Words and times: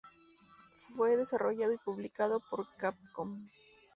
Fue 0.95 1.15
desarrollado 1.15 1.73
y 1.73 1.77
publicado 1.77 2.39
por 2.49 2.65
Capcom. 2.75 3.49